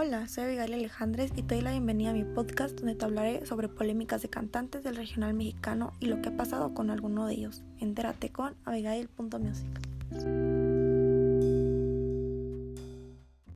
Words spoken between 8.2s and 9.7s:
con abigail.music.